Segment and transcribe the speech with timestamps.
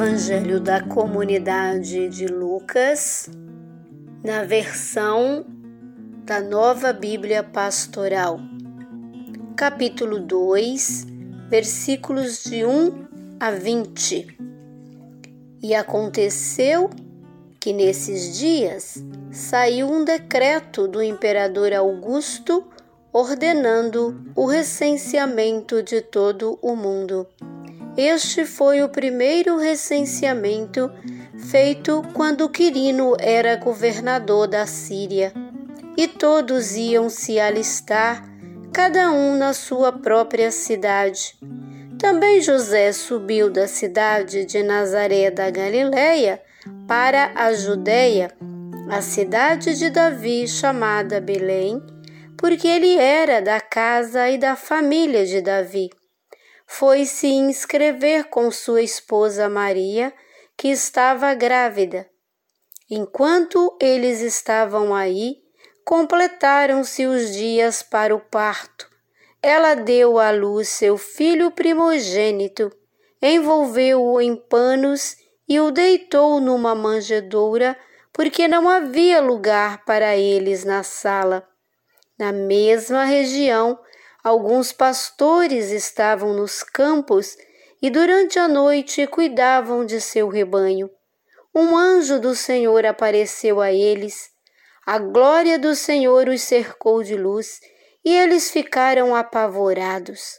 [0.00, 3.28] Evangelho da Comunidade de Lucas,
[4.24, 5.44] na versão
[6.24, 8.40] da Nova Bíblia Pastoral,
[9.54, 11.06] capítulo 2,
[11.50, 14.38] versículos de 1 a 20.
[15.62, 16.88] E aconteceu
[17.60, 22.66] que nesses dias saiu um decreto do imperador Augusto
[23.12, 27.26] ordenando o recenseamento de todo o mundo.
[27.96, 30.90] Este foi o primeiro recenseamento
[31.50, 35.32] feito quando Quirino era governador da Síria,
[35.96, 38.24] e todos iam se alistar,
[38.72, 41.36] cada um na sua própria cidade.
[41.98, 46.40] Também José subiu da cidade de Nazaré da Galiléia
[46.86, 48.30] para a Judéia,
[48.88, 51.82] a cidade de Davi chamada Belém,
[52.38, 55.90] porque ele era da casa e da família de Davi
[56.72, 60.14] foi se inscrever com sua esposa Maria,
[60.56, 62.08] que estava grávida.
[62.88, 65.38] Enquanto eles estavam aí,
[65.84, 68.88] completaram-se os dias para o parto.
[69.42, 72.70] Ela deu à luz seu filho primogênito,
[73.20, 75.16] envolveu-o em panos
[75.48, 77.76] e o deitou numa manjedoura,
[78.12, 81.44] porque não havia lugar para eles na sala.
[82.16, 83.76] Na mesma região,
[84.22, 87.36] Alguns pastores estavam nos campos
[87.80, 90.90] e durante a noite cuidavam de seu rebanho.
[91.54, 94.30] Um anjo do Senhor apareceu a eles.
[94.86, 97.60] A glória do Senhor os cercou de luz
[98.04, 100.38] e eles ficaram apavorados.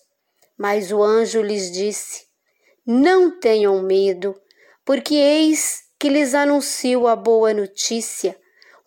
[0.58, 2.26] Mas o anjo lhes disse:
[2.86, 4.40] Não tenham medo,
[4.86, 8.38] porque eis que lhes anuncio a boa notícia,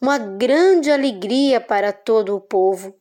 [0.01, 2.95] uma grande alegria para todo o povo.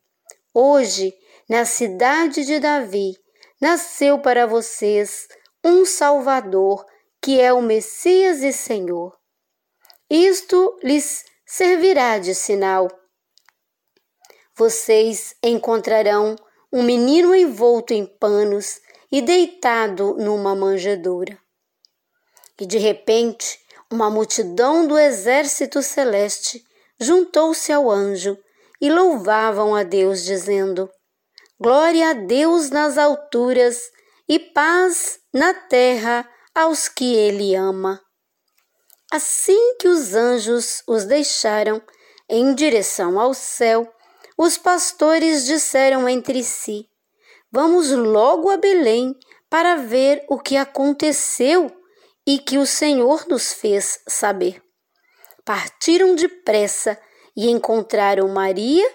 [0.54, 1.14] Hoje,
[1.50, 3.18] na cidade de Davi,
[3.60, 5.28] nasceu para vocês
[5.64, 6.86] um Salvador,
[7.22, 9.18] que é o Messias e Senhor.
[10.10, 12.88] Isto lhes servirá de sinal.
[14.56, 16.36] Vocês encontrarão
[16.72, 18.80] um menino envolto em panos
[19.12, 21.38] e deitado numa manjedoura.
[22.60, 23.60] E de repente,
[23.92, 26.64] uma multidão do exército celeste
[27.00, 28.38] juntou-se ao anjo
[28.82, 30.90] e louvavam a Deus, dizendo:
[31.64, 33.90] Glória a Deus nas alturas
[34.28, 38.02] e paz na terra aos que Ele ama.
[39.10, 41.82] Assim que os anjos os deixaram
[42.30, 43.90] em direção ao céu,
[44.38, 46.90] os pastores disseram entre si:
[47.50, 49.16] Vamos logo a Belém
[49.50, 51.72] para ver o que aconteceu
[52.28, 54.62] e que o Senhor nos fez saber.
[55.46, 57.00] Partiram depressa
[57.34, 58.86] e encontraram Maria,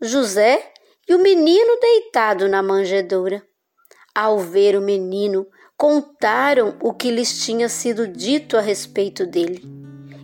[0.00, 0.72] José
[1.08, 3.42] e o menino deitado na manjedoura.
[4.14, 5.46] Ao ver o menino,
[5.76, 9.62] contaram o que lhes tinha sido dito a respeito dele.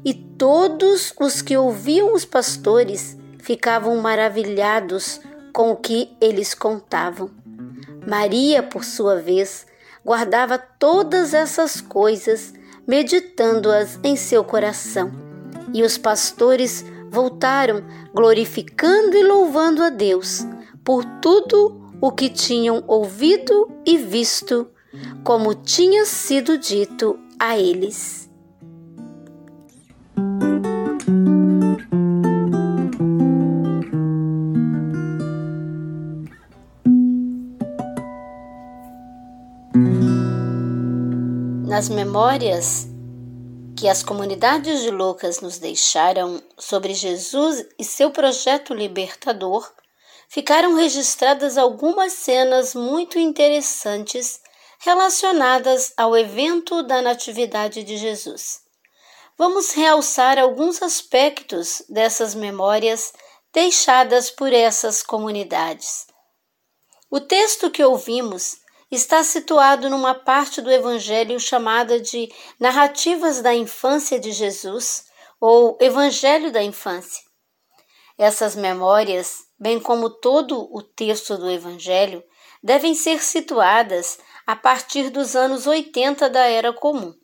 [0.05, 5.21] E todos os que ouviam os pastores ficavam maravilhados
[5.53, 7.31] com o que eles contavam.
[8.09, 9.67] Maria, por sua vez,
[10.05, 12.53] guardava todas essas coisas,
[12.89, 15.13] meditando-as em seu coração.
[15.73, 20.45] E os pastores voltaram glorificando e louvando a Deus
[20.85, 24.69] por tudo o que tinham ouvido e visto,
[25.23, 28.29] como tinha sido dito a eles.
[41.67, 42.87] Nas memórias
[43.77, 49.73] que as comunidades de Lucas nos deixaram sobre Jesus e seu projeto libertador,
[50.33, 54.41] ficaram registradas algumas cenas muito interessantes
[54.79, 58.63] relacionadas ao evento da Natividade de Jesus.
[59.37, 63.13] Vamos realçar alguns aspectos dessas memórias
[63.53, 66.07] deixadas por essas comunidades.
[67.11, 68.57] O texto que ouvimos
[68.91, 75.05] está situado numa parte do Evangelho chamada de Narrativas da Infância de Jesus
[75.39, 77.23] ou Evangelho da Infância.
[78.17, 82.21] Essas memórias, bem como todo o texto do Evangelho,
[82.61, 87.15] devem ser situadas a partir dos anos 80 da Era Comum.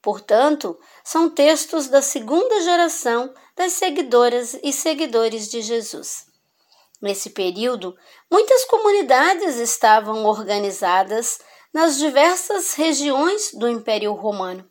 [0.00, 6.24] Portanto, são textos da segunda geração das seguidoras e seguidores de Jesus.
[6.98, 7.94] Nesse período,
[8.30, 11.40] muitas comunidades estavam organizadas
[11.74, 14.66] nas diversas regiões do Império Romano.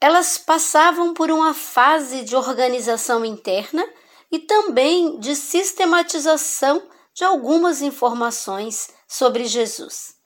[0.00, 3.86] Elas passavam por uma fase de organização interna
[4.34, 6.82] e também de sistematização
[7.14, 10.16] de algumas informações sobre Jesus.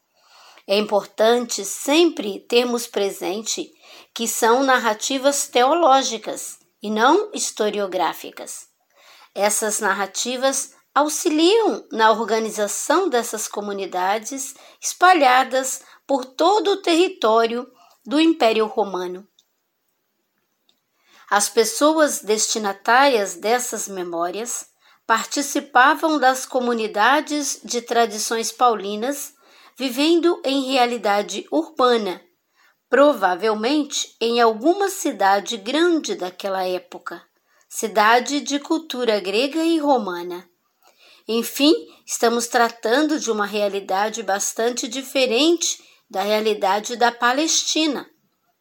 [0.67, 3.71] É importante sempre termos presente
[4.15, 8.69] que são narrativas teológicas e não historiográficas.
[9.35, 17.71] Essas narrativas auxiliam na organização dessas comunidades espalhadas por todo o território
[18.07, 19.29] do Império Romano.
[21.31, 24.67] As pessoas destinatárias dessas memórias
[25.07, 29.35] participavam das comunidades de tradições paulinas,
[29.77, 32.21] vivendo em realidade urbana,
[32.89, 37.23] provavelmente em alguma cidade grande daquela época
[37.69, 40.49] cidade de cultura grega e romana.
[41.29, 41.75] Enfim,
[42.07, 45.79] estamos tratando de uma realidade bastante diferente
[46.11, 48.09] da realidade da Palestina.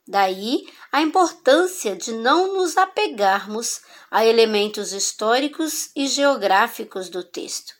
[0.08, 7.74] Daí a importância de não nos apegarmos a elementos históricos e geográficos do texto.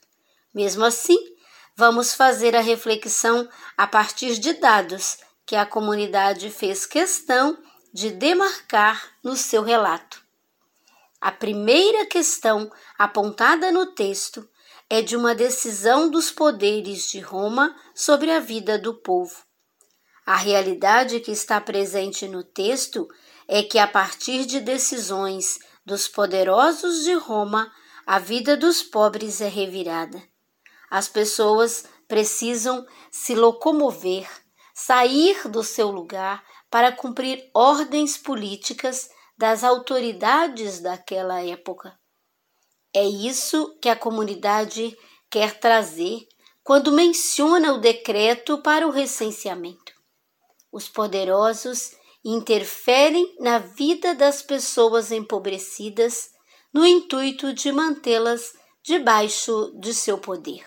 [0.54, 1.18] Mesmo assim,
[1.76, 3.48] vamos fazer a reflexão
[3.78, 7.58] a partir de dados que a comunidade fez questão
[7.94, 10.22] de demarcar no seu relato.
[11.22, 14.48] A primeira questão apontada no texto
[14.90, 19.47] é de uma decisão dos poderes de Roma sobre a vida do povo.
[20.28, 23.08] A realidade que está presente no texto
[23.48, 27.72] é que, a partir de decisões dos poderosos de Roma,
[28.06, 30.22] a vida dos pobres é revirada.
[30.92, 34.30] As pessoas precisam se locomover,
[34.76, 41.98] sair do seu lugar para cumprir ordens políticas das autoridades daquela época.
[42.94, 44.94] É isso que a comunidade
[45.30, 46.28] quer trazer
[46.66, 49.97] quando menciona o decreto para o recenseamento.
[50.72, 51.92] Os poderosos
[52.24, 56.32] interferem na vida das pessoas empobrecidas
[56.74, 58.54] no intuito de mantê-las
[58.84, 60.66] debaixo de seu poder.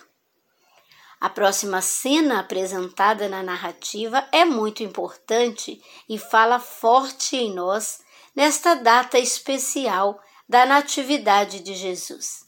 [1.20, 8.00] A próxima cena apresentada na narrativa é muito importante e fala forte em nós
[8.34, 10.18] nesta data especial
[10.48, 12.44] da Natividade de Jesus.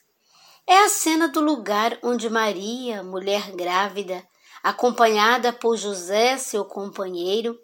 [0.66, 4.26] É a cena do lugar onde Maria, mulher grávida,
[4.62, 7.58] acompanhada por José, seu companheiro,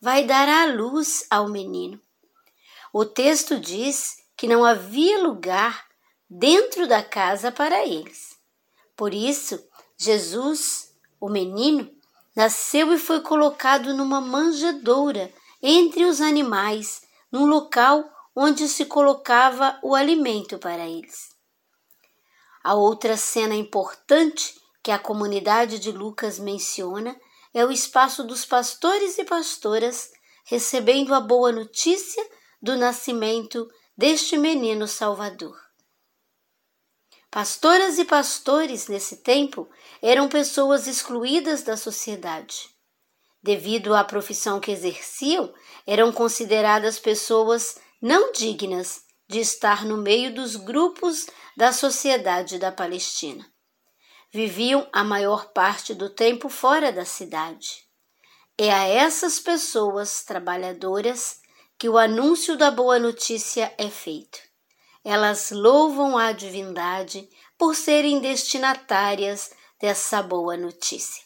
[0.00, 2.00] vai dar à luz ao menino.
[2.92, 5.86] O texto diz que não havia lugar
[6.28, 8.36] dentro da casa para eles.
[8.96, 9.62] Por isso,
[9.96, 11.90] Jesus, o menino,
[12.36, 17.02] nasceu e foi colocado numa manjedoura entre os animais
[17.32, 18.04] num local
[18.36, 21.34] onde se colocava o alimento para eles.
[22.62, 24.54] A outra cena importante
[24.84, 27.18] que a comunidade de Lucas menciona
[27.54, 30.10] é o espaço dos pastores e pastoras
[30.44, 32.22] recebendo a boa notícia
[32.60, 35.56] do nascimento deste menino Salvador.
[37.30, 39.70] Pastoras e pastores nesse tempo
[40.02, 42.68] eram pessoas excluídas da sociedade.
[43.42, 45.52] Devido à profissão que exerciam,
[45.86, 51.26] eram consideradas pessoas não dignas de estar no meio dos grupos
[51.56, 53.53] da sociedade da Palestina.
[54.34, 57.86] Viviam a maior parte do tempo fora da cidade.
[58.58, 61.40] É a essas pessoas trabalhadoras
[61.78, 64.40] que o anúncio da boa notícia é feito.
[65.04, 71.22] Elas louvam a divindade por serem destinatárias dessa boa notícia.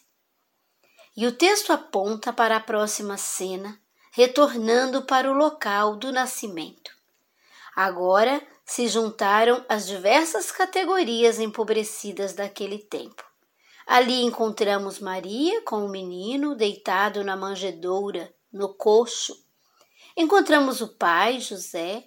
[1.17, 3.81] E o texto aponta para a próxima cena,
[4.13, 6.91] retornando para o local do nascimento.
[7.75, 13.25] Agora se juntaram as diversas categorias empobrecidas daquele tempo.
[13.87, 19.35] Ali encontramos Maria com o menino deitado na manjedoura, no coxo.
[20.15, 22.05] Encontramos o pai, José.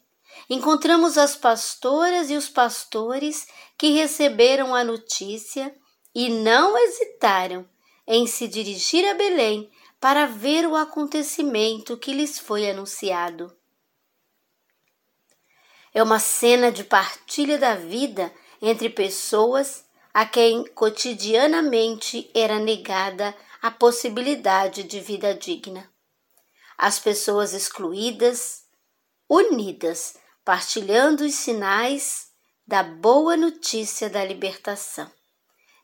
[0.47, 5.75] Encontramos as pastoras e os pastores que receberam a notícia
[6.13, 7.67] e não hesitaram
[8.05, 9.67] em se dirigir a Belém
[9.99, 13.51] para ver o acontecimento que lhes foi anunciado.
[15.93, 18.31] É uma cena de partilha da vida
[18.61, 19.83] entre pessoas
[20.13, 25.89] a quem cotidianamente era negada a possibilidade de vida digna.
[26.77, 28.63] As pessoas excluídas,
[29.29, 32.31] unidas, partilhando os sinais
[32.65, 35.11] da boa notícia da libertação.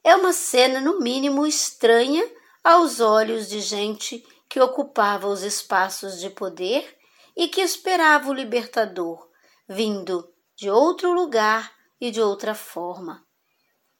[0.03, 2.25] É uma cena, no mínimo, estranha
[2.63, 6.97] aos olhos de gente que ocupava os espaços de poder
[7.35, 9.26] e que esperava o libertador,
[9.67, 13.25] vindo de outro lugar e de outra forma.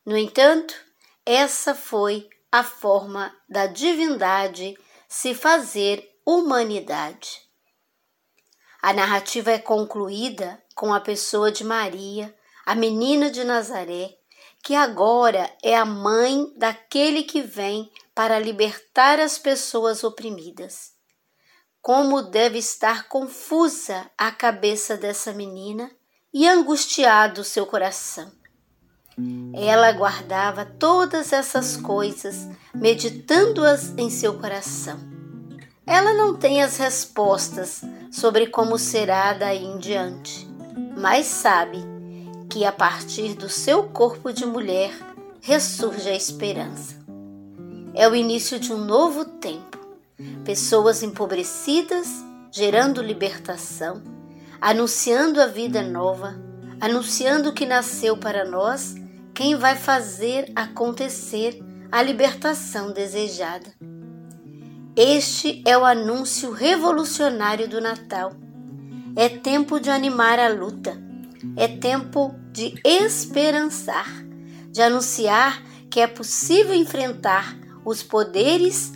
[0.05, 0.74] No entanto,
[1.25, 7.41] essa foi a forma da divindade se fazer humanidade.
[8.81, 12.33] A narrativa é concluída com a pessoa de Maria,
[12.65, 14.17] a menina de Nazaré,
[14.63, 20.96] que agora é a mãe daquele que vem para libertar as pessoas oprimidas.
[21.88, 25.89] Como deve estar confusa a cabeça dessa menina
[26.34, 28.29] e angustiado seu coração.
[29.53, 35.00] Ela guardava todas essas coisas, meditando-as em seu coração.
[35.86, 40.46] Ela não tem as respostas sobre como será daí em diante,
[40.98, 41.77] mas sabe
[42.50, 44.91] que a partir do seu corpo de mulher
[45.39, 46.98] ressurge a esperança.
[47.94, 49.76] É o início de um novo tempo.
[50.43, 52.07] Pessoas empobrecidas
[52.51, 54.01] gerando libertação,
[54.59, 56.36] anunciando a vida nova,
[56.79, 58.95] anunciando que nasceu para nós
[59.33, 63.74] quem vai fazer acontecer a libertação desejada.
[64.95, 68.33] Este é o anúncio revolucionário do Natal.
[69.15, 71.07] É tempo de animar a luta
[71.55, 74.07] é tempo de esperançar,
[74.71, 78.91] de anunciar que é possível enfrentar os poderes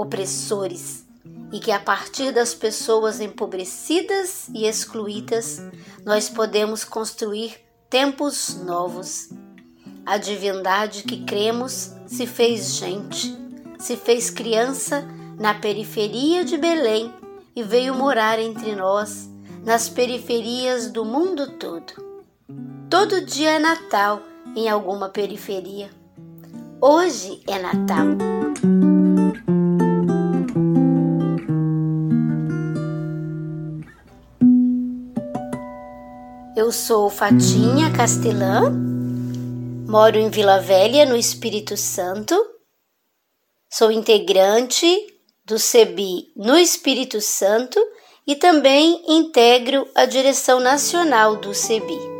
[0.00, 1.04] opressores
[1.52, 5.60] e que a partir das pessoas empobrecidas e excluídas
[6.04, 7.54] nós podemos construir
[7.88, 9.28] tempos novos.
[10.06, 13.36] A divindade que cremos se fez gente,
[13.78, 15.06] se fez criança
[15.38, 17.12] na periferia de Belém
[17.54, 19.28] e veio morar entre nós
[19.64, 21.92] nas periferias do mundo todo.
[22.88, 24.22] Todo dia é Natal
[24.56, 25.90] em alguma periferia.
[26.80, 28.39] Hoje é Natal.
[36.70, 38.70] Eu sou Fatinha Castelã,
[39.88, 42.32] moro em Vila Velha, no Espírito Santo.
[43.68, 44.86] Sou integrante
[45.44, 47.84] do CEBI no Espírito Santo
[48.24, 52.19] e também integro a direção nacional do CEBI.